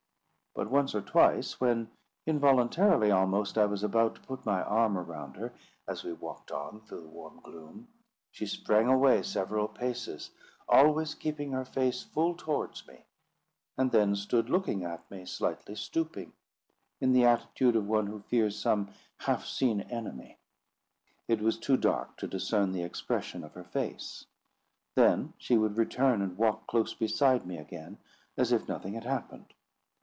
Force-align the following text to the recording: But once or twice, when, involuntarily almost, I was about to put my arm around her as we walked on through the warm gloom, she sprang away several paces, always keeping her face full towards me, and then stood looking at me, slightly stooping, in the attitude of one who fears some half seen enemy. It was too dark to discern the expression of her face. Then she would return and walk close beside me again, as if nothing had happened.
But 0.53 0.69
once 0.69 0.93
or 0.93 0.99
twice, 1.01 1.61
when, 1.61 1.89
involuntarily 2.25 3.09
almost, 3.09 3.57
I 3.57 3.65
was 3.65 3.83
about 3.83 4.15
to 4.15 4.21
put 4.21 4.45
my 4.45 4.61
arm 4.61 4.97
around 4.97 5.37
her 5.37 5.53
as 5.87 6.03
we 6.03 6.11
walked 6.11 6.51
on 6.51 6.81
through 6.81 7.03
the 7.03 7.07
warm 7.07 7.39
gloom, 7.39 7.87
she 8.31 8.45
sprang 8.45 8.89
away 8.89 9.21
several 9.23 9.69
paces, 9.69 10.29
always 10.67 11.15
keeping 11.15 11.53
her 11.53 11.63
face 11.63 12.03
full 12.03 12.35
towards 12.35 12.85
me, 12.85 13.05
and 13.77 13.91
then 13.91 14.13
stood 14.13 14.49
looking 14.49 14.83
at 14.83 15.09
me, 15.09 15.25
slightly 15.25 15.73
stooping, 15.73 16.33
in 16.99 17.13
the 17.13 17.23
attitude 17.23 17.77
of 17.77 17.87
one 17.87 18.07
who 18.07 18.19
fears 18.19 18.59
some 18.59 18.89
half 19.19 19.45
seen 19.45 19.79
enemy. 19.79 20.37
It 21.29 21.41
was 21.41 21.57
too 21.57 21.77
dark 21.77 22.17
to 22.17 22.27
discern 22.27 22.73
the 22.73 22.83
expression 22.83 23.45
of 23.45 23.53
her 23.53 23.63
face. 23.63 24.25
Then 24.95 25.31
she 25.37 25.57
would 25.57 25.77
return 25.77 26.21
and 26.21 26.37
walk 26.37 26.67
close 26.67 26.93
beside 26.93 27.47
me 27.47 27.57
again, 27.57 27.99
as 28.35 28.51
if 28.51 28.67
nothing 28.67 28.95
had 28.95 29.05
happened. 29.05 29.53